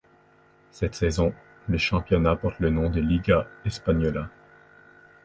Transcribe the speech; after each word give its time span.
Cette 0.71 0.95
saison, 0.95 1.31
le 1.67 1.77
championnat 1.77 2.35
porte 2.35 2.57
le 2.57 2.71
nom 2.71 2.89
de 2.89 2.99
Liga 2.99 3.47
Española. 3.65 4.31